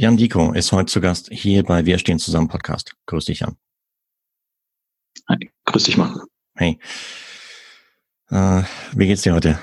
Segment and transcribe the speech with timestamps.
[0.00, 2.94] Jan Diko ist heute zu Gast hier bei Wir stehen zusammen Podcast.
[3.06, 3.56] Grüß dich, Jan.
[5.28, 6.20] Hi, grüß dich, Mann.
[6.54, 6.78] Hey.
[8.30, 8.62] Äh,
[8.94, 9.58] wie geht's dir heute?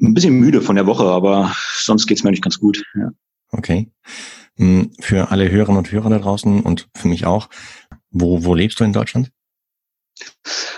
[0.00, 2.82] Ein bisschen müde von der Woche, aber sonst geht's mir nicht ganz gut.
[2.96, 3.12] Ja.
[3.52, 3.88] Okay.
[4.56, 7.48] Hm, für alle Hörerinnen und Hörer da draußen und für mich auch,
[8.10, 9.30] wo, wo lebst du in Deutschland?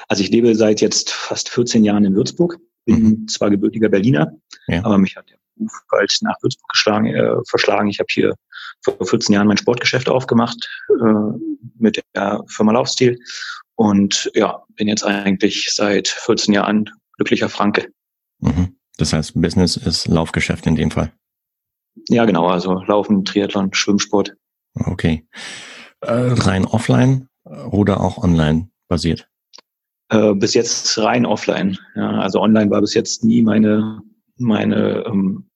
[0.08, 3.28] Also ich lebe seit jetzt fast 14 Jahren in Würzburg, bin mhm.
[3.28, 4.36] zwar gebürtiger Berliner,
[4.68, 4.84] ja.
[4.84, 7.88] aber mich hat der Beruf bald nach Würzburg geschlagen, äh, verschlagen.
[7.88, 8.34] Ich habe hier
[8.82, 10.56] vor 14 Jahren mein Sportgeschäft aufgemacht
[10.88, 11.38] äh,
[11.78, 13.18] mit der Firma Laufstil
[13.74, 17.88] und ja, bin jetzt eigentlich seit 14 Jahren glücklicher Franke.
[18.40, 18.76] Mhm.
[18.98, 21.12] Das heißt, Business ist Laufgeschäft in dem Fall.
[22.08, 24.34] Ja, genau, also Laufen, Triathlon, Schwimmsport.
[24.74, 25.26] Okay.
[26.00, 29.28] Äh, rein offline oder auch online basiert?
[30.08, 31.78] Äh, bis jetzt rein offline.
[31.94, 34.02] Ja, also online war bis jetzt nie meine
[34.38, 35.46] meine ähm,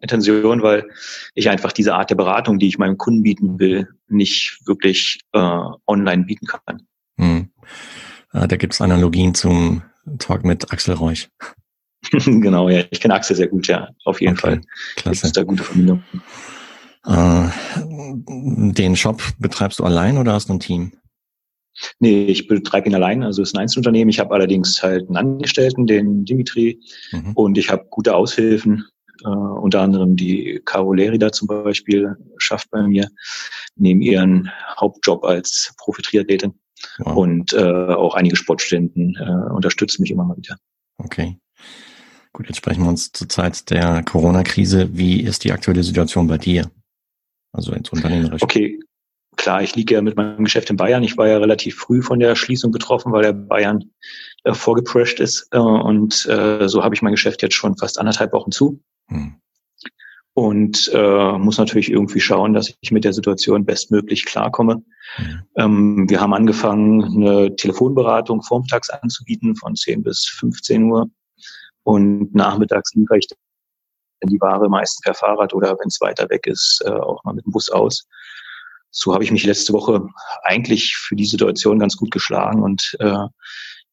[0.00, 0.88] Intention, weil
[1.34, 5.60] ich einfach diese Art der Beratung, die ich meinem Kunden bieten will, nicht wirklich äh,
[5.86, 6.82] online bieten kann.
[7.18, 7.50] Hm.
[8.32, 9.82] Äh, da gibt es Analogien zum
[10.18, 11.28] Talk mit Axel Reuch.
[12.12, 14.40] genau, ja, ich kenne Axel sehr gut, ja, auf jeden okay.
[14.40, 14.60] Fall.
[14.96, 15.20] Klasse.
[15.20, 16.02] Das ist da gute Verbindung.
[17.06, 17.48] Äh,
[18.72, 20.92] den Shop betreibst du allein oder hast du ein Team?
[21.98, 24.10] Nee, ich betreibe ihn allein, also es ist ein Einzelunternehmen.
[24.10, 26.80] Ich habe allerdings halt einen Angestellten, den Dimitri,
[27.12, 27.32] mhm.
[27.34, 28.84] und ich habe gute Aushilfen,
[29.24, 33.08] äh, unter anderem die Caro Lerida zum Beispiel schafft bei mir
[33.76, 36.54] neben ihren Hauptjob als Profi-Triathletin.
[36.98, 37.16] Wow.
[37.16, 40.56] Und äh, auch einige Sportstudenten äh, unterstützen mich immer mal wieder.
[40.98, 41.38] Okay.
[42.32, 44.96] Gut, jetzt sprechen wir uns zur Zeit der Corona-Krise.
[44.96, 46.70] Wie ist die aktuelle Situation bei dir?
[47.52, 48.44] Also ins Unternehmerischen.
[48.44, 48.78] Okay,
[49.40, 51.02] klar, ich liege ja mit meinem Geschäft in Bayern.
[51.02, 53.90] Ich war ja relativ früh von der Schließung betroffen, weil der Bayern
[54.44, 55.48] äh, vorgeprescht ist.
[55.50, 58.82] Äh, und äh, so habe ich mein Geschäft jetzt schon fast anderthalb Wochen zu.
[59.08, 59.36] Hm.
[60.34, 64.82] Und äh, muss natürlich irgendwie schauen, dass ich mit der Situation bestmöglich klarkomme.
[65.14, 65.40] Hm.
[65.56, 71.10] Ähm, wir haben angefangen, eine Telefonberatung vormittags anzubieten von 10 bis 15 Uhr.
[71.82, 73.26] Und nachmittags liefere ich
[74.22, 77.46] die Ware meist per Fahrrad oder wenn es weiter weg ist, äh, auch mal mit
[77.46, 78.06] dem Bus aus
[78.90, 80.06] so habe ich mich letzte Woche
[80.42, 83.26] eigentlich für die Situation ganz gut geschlagen und äh,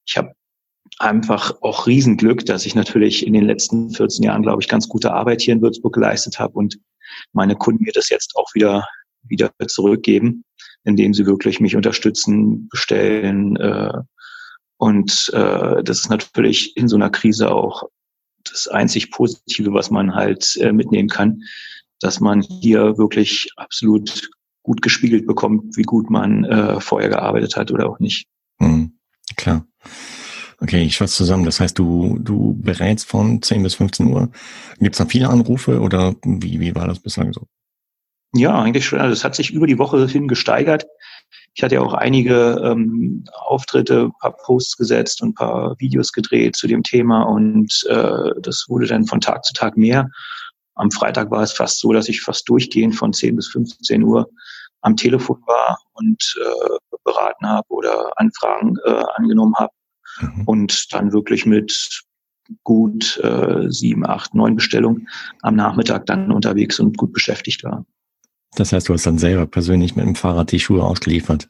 [0.06, 0.34] ich habe
[1.00, 5.14] einfach auch Riesenglück, dass ich natürlich in den letzten 14 Jahren, glaube ich, ganz gute
[5.14, 6.80] Arbeit hier in Würzburg geleistet habe und
[7.34, 8.88] meine Kunden mir das jetzt auch wieder
[9.24, 10.44] wieder zurückgeben,
[10.84, 13.94] indem sie wirklich mich unterstützen, bestellen äh,
[14.78, 17.84] und äh, das ist natürlich in so einer Krise auch
[18.44, 21.42] das einzig Positive, was man halt äh, mitnehmen kann,
[22.00, 24.30] dass man hier wirklich absolut
[24.68, 28.28] gut gespiegelt bekommt, wie gut man äh, vorher gearbeitet hat oder auch nicht.
[28.60, 28.92] Mhm,
[29.38, 29.66] klar.
[30.60, 31.46] Okay, ich fasse zusammen.
[31.46, 34.30] Das heißt, du, du berätst von 10 bis 15 Uhr.
[34.80, 37.48] Gibt es da viele Anrufe oder wie, wie war das bislang so?
[38.36, 39.00] Ja, eigentlich schon.
[39.00, 40.86] Also es hat sich über die Woche hin gesteigert.
[41.54, 46.12] Ich hatte ja auch einige ähm, Auftritte, ein paar Posts gesetzt und ein paar Videos
[46.12, 50.10] gedreht zu dem Thema und äh, das wurde dann von Tag zu Tag mehr.
[50.76, 54.30] Am Freitag war es fast so, dass ich fast durchgehend von 10 bis 15 Uhr
[54.82, 59.74] am Telefon war und äh, beraten habe oder Anfragen äh, angenommen habe
[60.20, 60.44] mhm.
[60.46, 62.04] und dann wirklich mit
[62.64, 65.10] gut äh, sieben, acht, neun Bestellungen
[65.42, 67.86] am Nachmittag dann unterwegs und gut beschäftigt war.
[68.56, 71.48] Das heißt, du hast dann selber persönlich mit dem Fahrrad die Schuhe ausgeliefert.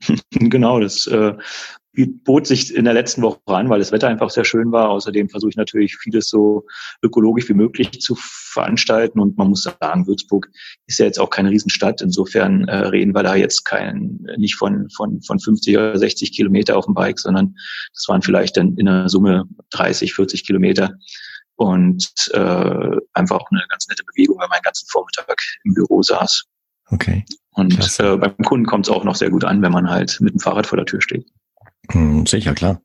[0.30, 1.34] genau, das äh,
[2.06, 4.90] bot sich in der letzten Woche an, weil das Wetter einfach sehr schön war.
[4.90, 6.64] Außerdem versuche ich natürlich vieles so
[7.02, 9.18] ökologisch wie möglich zu veranstalten.
[9.18, 10.48] Und man muss sagen, Würzburg
[10.86, 12.00] ist ja jetzt auch keine Riesenstadt.
[12.00, 16.76] Insofern äh, reden wir da jetzt kein, nicht von, von, von 50 oder 60 Kilometer
[16.76, 17.56] auf dem Bike, sondern
[17.92, 20.94] das waren vielleicht dann in der Summe 30, 40 Kilometer.
[21.56, 26.02] Und äh, einfach auch eine ganz nette Bewegung, weil man den ganzen Vormittag im Büro
[26.02, 26.44] saß.
[26.90, 27.24] Okay.
[27.52, 30.34] Und äh, beim Kunden kommt es auch noch sehr gut an, wenn man halt mit
[30.34, 31.26] dem Fahrrad vor der Tür steht.
[31.90, 32.80] Hm, sicher, klar.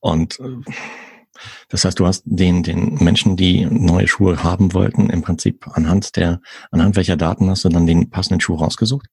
[0.00, 0.72] Und äh,
[1.68, 6.16] das heißt, du hast den, den Menschen, die neue Schuhe haben wollten, im Prinzip anhand
[6.16, 6.40] der,
[6.70, 9.06] anhand welcher Daten hast du dann den passenden Schuh rausgesucht?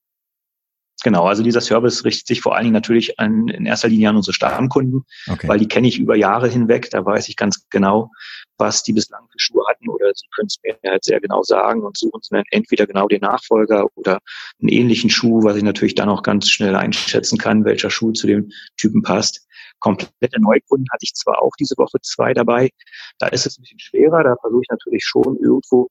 [1.04, 4.16] Genau, also dieser Service richtet sich vor allen Dingen natürlich an, in erster Linie an
[4.16, 5.46] unsere Stammkunden, okay.
[5.46, 6.88] weil die kenne ich über Jahre hinweg.
[6.90, 8.10] Da weiß ich ganz genau,
[8.56, 11.82] was die bislang für Schuhe hatten oder sie können es mir halt sehr genau sagen
[11.82, 14.18] und suchen dann entweder genau den Nachfolger oder
[14.58, 18.26] einen ähnlichen Schuh, was ich natürlich dann auch ganz schnell einschätzen kann, welcher Schuh zu
[18.26, 19.46] dem Typen passt.
[19.80, 22.70] Komplette Neukunden hatte ich zwar auch diese Woche zwei dabei.
[23.18, 24.24] Da ist es ein bisschen schwerer.
[24.24, 25.90] Da versuche ich natürlich schon irgendwo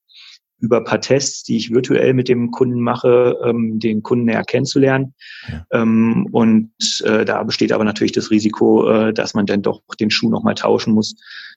[0.64, 4.46] über ein paar Tests, die ich virtuell mit dem Kunden mache, ähm, den Kunden näher
[4.46, 5.14] kennenzulernen.
[5.50, 5.66] Ja.
[5.82, 6.72] Ähm, und
[7.04, 10.56] äh, da besteht aber natürlich das Risiko, äh, dass man dann doch den Schuh nochmal
[10.56, 11.16] tauschen muss,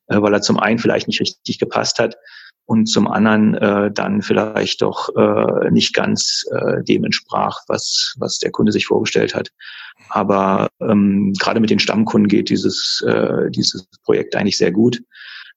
[0.08, 2.16] äh, weil er zum einen vielleicht nicht richtig gepasst hat
[2.64, 8.40] und zum anderen äh, dann vielleicht doch äh, nicht ganz äh, dem entsprach, was, was
[8.40, 9.50] der Kunde sich vorgestellt hat.
[10.08, 15.00] Aber ähm, gerade mit den Stammkunden geht dieses, äh, dieses Projekt eigentlich sehr gut.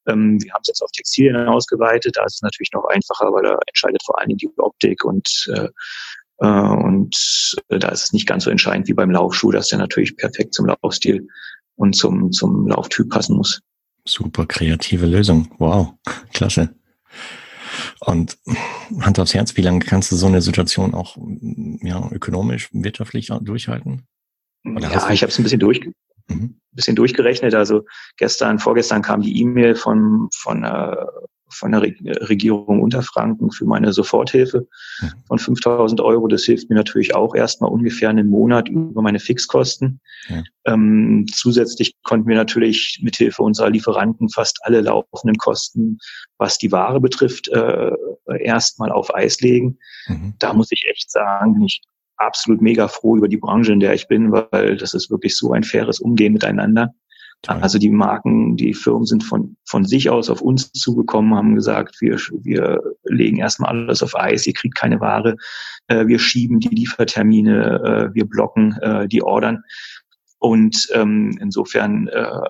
[0.10, 2.16] Ähm, wir haben es jetzt auf Textilien ausgeweitet.
[2.16, 5.48] Da ist es natürlich noch einfacher, weil da entscheidet vor allen Dingen die Optik und
[5.54, 5.70] äh,
[6.40, 10.18] äh, und da ist es nicht ganz so entscheidend wie beim Laufschuh, dass der natürlich
[10.18, 11.28] perfekt zum Laufstil
[11.76, 13.62] und zum, zum Lauftyp passen muss.
[14.06, 15.54] Super kreative Lösung.
[15.60, 15.94] Wow,
[16.34, 16.74] klasse.
[18.00, 18.38] Und
[19.02, 21.18] Hand aufs Herz, wie lange kannst du so eine Situation auch
[21.82, 24.08] ja, ökonomisch, wirtschaftlich durchhalten?
[24.66, 25.82] Oder ja, ich habe es ein bisschen durch,
[26.30, 26.56] mhm.
[26.72, 27.56] bisschen durchgerechnet.
[27.56, 27.86] Also
[28.18, 30.96] gestern, vorgestern kam die E-Mail von, von, äh,
[31.52, 34.68] von der Regierung Unterfranken für meine Soforthilfe
[35.02, 35.12] mhm.
[35.28, 36.28] von 5000 Euro.
[36.28, 40.00] Das hilft mir natürlich auch erstmal ungefähr einen Monat über meine Fixkosten.
[40.28, 40.44] Ja.
[40.66, 45.98] Ähm, zusätzlich konnten wir natürlich mithilfe unserer Lieferanten fast alle laufenden Kosten,
[46.38, 47.92] was die Ware betrifft, äh,
[48.40, 49.80] erstmal auf Eis legen.
[50.08, 50.36] Mhm.
[50.38, 51.81] Da muss ich echt sagen, bin ich
[52.19, 55.51] absolut mega froh über die Branche, in der ich bin, weil das ist wirklich so
[55.51, 56.94] ein faires Umgehen miteinander.
[57.42, 57.57] Toll.
[57.62, 61.95] Also die Marken, die Firmen sind von, von sich aus auf uns zugekommen, haben gesagt,
[62.01, 65.38] wir, wir legen erstmal alles auf Eis, ihr kriegt keine Ware,
[65.88, 69.63] äh, wir schieben die Liefertermine, äh, wir blocken äh, die Ordern.
[70.39, 72.42] Und ähm, insofern äh,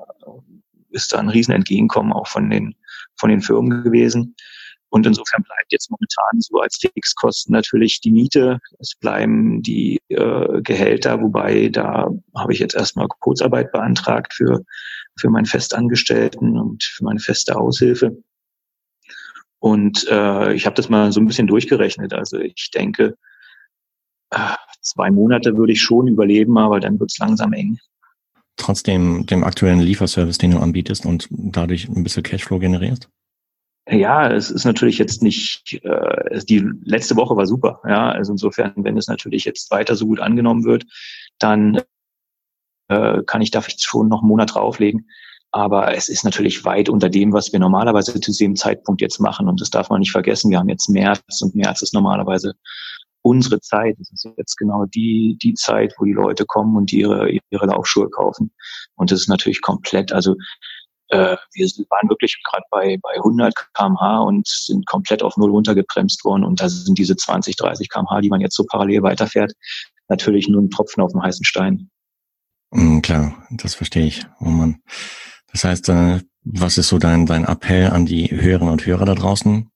[0.89, 2.73] ist da ein Riesenentgegenkommen auch von den,
[3.15, 4.35] von den Firmen gewesen.
[4.89, 8.59] Und insofern bleibt jetzt momentan so als Fixkosten natürlich die Miete.
[8.79, 14.63] Es bleiben die äh, Gehälter, wobei da habe ich jetzt erstmal Kurzarbeit beantragt für,
[15.19, 18.17] für meinen Festangestellten und für meine feste Aushilfe.
[19.59, 22.13] Und äh, ich habe das mal so ein bisschen durchgerechnet.
[22.13, 23.15] Also ich denke,
[24.31, 27.77] äh, zwei Monate würde ich schon überleben, aber dann wird es langsam eng.
[28.55, 33.09] Trotzdem dem aktuellen Lieferservice, den du anbietest und dadurch ein bisschen Cashflow generierst?
[33.91, 38.11] Ja, es ist natürlich jetzt nicht, äh, die letzte Woche war super, ja.
[38.11, 40.85] Also insofern, wenn es natürlich jetzt weiter so gut angenommen wird,
[41.39, 41.81] dann
[42.89, 45.09] äh, kann ich da vielleicht schon noch einen Monat drauflegen.
[45.51, 49.47] Aber es ist natürlich weit unter dem, was wir normalerweise zu diesem Zeitpunkt jetzt machen.
[49.47, 50.51] Und das darf man nicht vergessen.
[50.51, 52.53] Wir haben jetzt März und März ist normalerweise
[53.23, 53.95] unsere Zeit.
[53.97, 58.09] Das ist jetzt genau die, die Zeit, wo die Leute kommen und ihre, ihre Laufschuhe
[58.09, 58.51] kaufen.
[58.95, 60.35] Und das ist natürlich komplett, also
[61.09, 66.23] äh, wir waren wirklich gerade bei, bei 100 kmh und sind komplett auf Null runtergebremst
[66.23, 66.43] worden.
[66.43, 69.53] Und da sind diese 20, 30 kmh, die man jetzt so parallel weiterfährt,
[70.07, 71.89] natürlich nur ein Tropfen auf dem heißen Stein.
[72.71, 74.25] Mm, klar, das verstehe ich.
[74.39, 74.81] Oh Mann.
[75.51, 79.15] Das heißt, äh, was ist so dein, dein Appell an die Hörerinnen und Hörer da
[79.15, 79.69] draußen?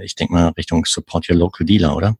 [0.00, 2.16] Ich denke mal Richtung Support Your Local Dealer, oder?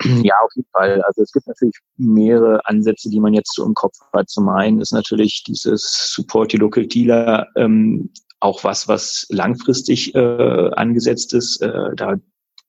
[0.24, 1.02] Ja, auf jeden Fall.
[1.02, 4.28] Also es gibt natürlich mehrere Ansätze, die man jetzt so im Kopf hat.
[4.28, 8.10] Zum einen ist natürlich dieses Support Your Local Dealer ähm,
[8.40, 11.62] auch was, was langfristig äh, angesetzt ist.
[11.62, 12.16] Äh, da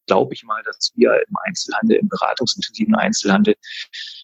[0.07, 3.56] glaube ich mal, dass wir im Einzelhandel, im beratungsintensiven Einzelhandel,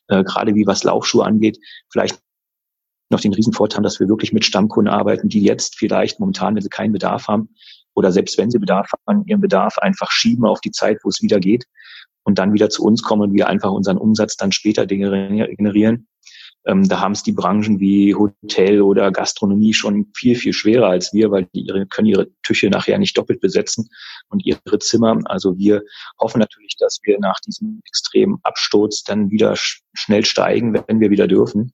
[0.08, 1.58] äh, gerade wie was Laufschuhe angeht,
[1.92, 2.20] vielleicht
[3.10, 6.64] noch den Riesenvorteil haben, dass wir wirklich mit Stammkunden arbeiten, die jetzt vielleicht momentan, wenn
[6.64, 7.50] sie keinen Bedarf haben,
[7.96, 11.22] oder selbst wenn sie Bedarf haben, ihren Bedarf einfach schieben auf die Zeit, wo es
[11.22, 11.66] wieder geht
[12.24, 16.08] und dann wieder zu uns kommen und wir einfach unseren Umsatz dann später generieren.
[16.66, 21.14] Ähm, da haben es die Branchen wie Hotel oder Gastronomie schon viel, viel schwerer als
[21.14, 23.90] wir, weil die ihre, können ihre Tüche nachher nicht doppelt besetzen
[24.30, 25.20] und ihre Zimmer.
[25.26, 25.84] Also wir
[26.20, 31.12] hoffen natürlich, dass wir nach diesem extremen Absturz dann wieder sch schnell steigen, wenn wir
[31.12, 31.72] wieder dürfen.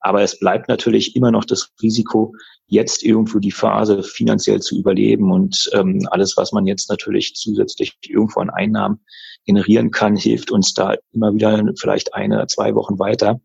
[0.00, 2.34] Aber es bleibt natürlich immer noch das Risiko,
[2.66, 5.32] jetzt irgendwo die Phase finanziell zu überleben.
[5.32, 9.00] Und ähm, alles, was man jetzt natürlich zusätzlich irgendwo an Einnahmen
[9.44, 13.40] generieren kann, hilft uns da immer wieder vielleicht eine, zwei Wochen weiter.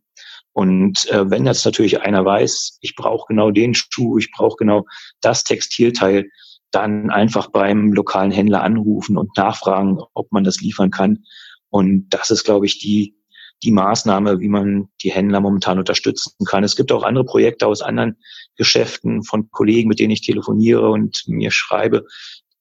[0.52, 4.86] Und äh, wenn jetzt natürlich einer weiß, ich brauche genau den Schuh, ich brauche genau
[5.22, 6.30] das Textilteil,
[6.70, 11.24] dann einfach beim lokalen Händler anrufen und nachfragen, ob man das liefern kann.
[11.70, 13.16] Und das ist, glaube ich, die
[13.64, 16.64] die Maßnahme, wie man die Händler momentan unterstützen kann.
[16.64, 18.18] Es gibt auch andere Projekte aus anderen
[18.58, 22.06] Geschäften von Kollegen, mit denen ich telefoniere und mir schreibe.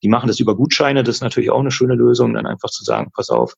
[0.02, 1.02] Die machen das über Gutscheine.
[1.02, 3.54] Das ist natürlich auch eine schöne Lösung, dann einfach zu sagen, pass auf,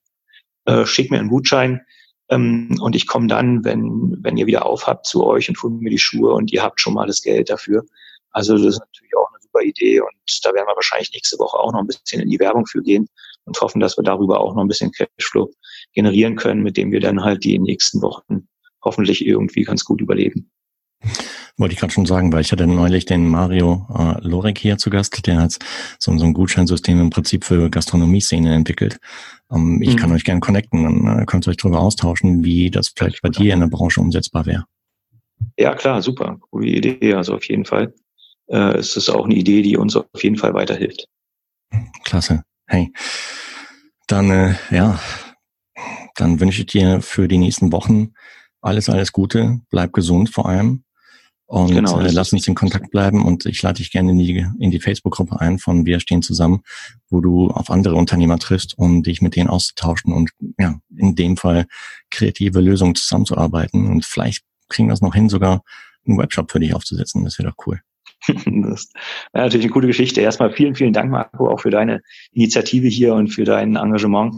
[0.64, 1.82] äh, schick mir einen Gutschein
[2.30, 5.90] ähm, und ich komme dann, wenn, wenn ihr wieder aufhabt, zu euch und hole mir
[5.90, 7.84] die Schuhe und ihr habt schon mal das Geld dafür.
[8.30, 10.10] Also das ist natürlich auch eine super Idee und
[10.42, 13.08] da werden wir wahrscheinlich nächste Woche auch noch ein bisschen in die Werbung für gehen
[13.44, 15.50] und hoffen, dass wir darüber auch noch ein bisschen Cashflow
[15.92, 18.48] generieren können, mit dem wir dann halt die nächsten Wochen
[18.82, 20.50] hoffentlich irgendwie ganz gut überleben.
[21.56, 24.90] Wollte ich gerade schon sagen, weil ich hatte neulich den Mario äh, Lorek hier zu
[24.90, 25.58] Gast, der hat
[25.98, 28.98] so, so ein Gutscheinsystem im Prinzip für Gastronomie-Szene entwickelt.
[29.52, 29.98] Ähm, ich mhm.
[29.98, 33.28] kann euch gerne connecten, dann äh, könnt ihr euch darüber austauschen, wie das vielleicht bei
[33.28, 34.64] dir in der Branche umsetzbar wäre.
[35.56, 36.38] Ja, klar, super.
[36.50, 37.14] Coole Idee.
[37.14, 37.94] Also auf jeden Fall
[38.50, 41.06] äh, ist es auch eine Idee, die uns auf jeden Fall weiterhilft.
[42.04, 42.42] Klasse.
[42.66, 42.92] Hey,
[44.06, 44.99] dann äh, ja,
[46.14, 48.12] dann wünsche ich dir für die nächsten Wochen
[48.61, 49.61] alles, alles Gute.
[49.71, 50.85] Bleib gesund vor allem.
[51.47, 54.47] Und genau, äh, lass uns in Kontakt bleiben und ich lade dich gerne in die,
[54.59, 56.62] in die Facebook-Gruppe ein von Wir stehen zusammen,
[57.11, 61.37] wo du auf andere Unternehmer triffst, um dich mit denen auszutauschen und ja, in dem
[61.37, 61.66] Fall
[62.11, 63.87] kreative Lösungen zusammenzuarbeiten.
[63.87, 65.62] Und vielleicht kriegen wir es noch hin, sogar
[66.06, 67.25] einen Webshop für dich aufzusetzen.
[67.25, 67.80] Das wäre doch cool.
[68.45, 68.88] Das
[69.33, 70.21] wäre natürlich eine coole Geschichte.
[70.21, 72.00] Erstmal vielen, vielen Dank, Marco, auch für deine
[72.33, 74.35] Initiative hier und für dein Engagement,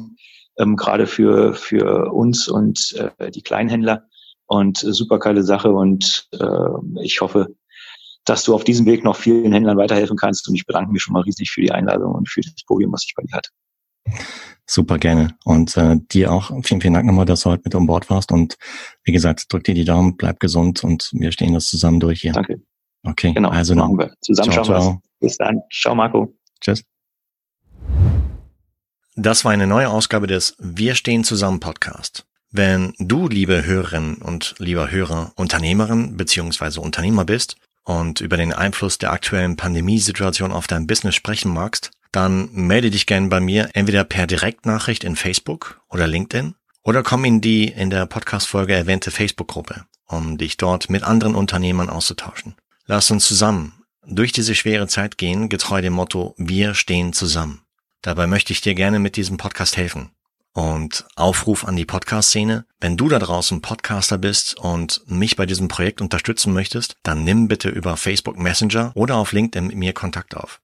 [0.59, 4.05] ähm, gerade für, für uns und äh, die Kleinhändler.
[4.47, 5.71] Und äh, super geile Sache.
[5.71, 7.55] Und äh, ich hoffe,
[8.25, 10.49] dass du auf diesem Weg noch vielen Händlern weiterhelfen kannst.
[10.49, 13.05] Und ich bedanke mich schon mal riesig für die Einladung und für das Podium, was
[13.07, 13.51] ich bei dir hatte.
[14.69, 15.37] Super gerne.
[15.45, 18.33] Und äh, dir auch vielen, vielen Dank nochmal, dass du heute mit an Bord warst.
[18.33, 18.57] Und
[19.05, 22.33] wie gesagt, drück dir die Daumen, bleib gesund und wir stehen das zusammen durch hier.
[22.33, 22.61] Danke.
[23.03, 24.15] Okay, genau, also machen wir.
[24.21, 25.61] Zusammen ciao, schauen wir Bis dann.
[25.73, 26.35] Ciao, Marco.
[26.61, 26.85] Tschüss.
[29.15, 32.27] Das war eine neue Ausgabe des Wir stehen zusammen Podcast.
[32.51, 36.81] Wenn du, liebe Hörerinnen und lieber Hörer, Unternehmerin bzw.
[36.81, 42.51] Unternehmer bist und über den Einfluss der aktuellen Pandemiesituation auf dein Business sprechen magst, dann
[42.53, 47.41] melde dich gerne bei mir entweder per Direktnachricht in Facebook oder LinkedIn oder komm in
[47.41, 52.55] die in der Podcast-Folge erwähnte Facebook-Gruppe, um dich dort mit anderen Unternehmern auszutauschen.
[52.89, 57.63] Lass uns zusammen durch diese schwere Zeit gehen, getreu dem Motto Wir stehen zusammen.
[58.01, 60.11] Dabei möchte ich dir gerne mit diesem Podcast helfen.
[60.53, 62.65] Und Aufruf an die Podcast-Szene.
[62.81, 67.49] Wenn du da draußen Podcaster bist und mich bei diesem Projekt unterstützen möchtest, dann nimm
[67.49, 70.61] bitte über Facebook Messenger oder auf LinkedIn mit mir Kontakt auf.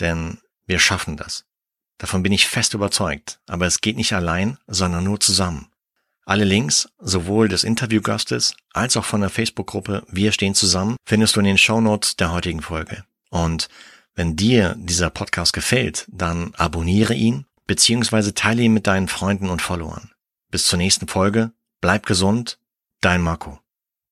[0.00, 1.44] Denn wir schaffen das.
[1.98, 3.40] Davon bin ich fest überzeugt.
[3.46, 5.68] Aber es geht nicht allein, sondern nur zusammen.
[6.28, 11.40] Alle Links, sowohl des Interviewgastes als auch von der Facebook-Gruppe Wir stehen zusammen, findest du
[11.40, 13.02] in den Shownotes der heutigen Folge.
[13.30, 13.70] Und
[14.14, 19.62] wenn dir dieser Podcast gefällt, dann abonniere ihn beziehungsweise teile ihn mit deinen Freunden und
[19.62, 20.10] Followern.
[20.50, 22.58] Bis zur nächsten Folge, bleib gesund,
[23.00, 23.58] dein Marco.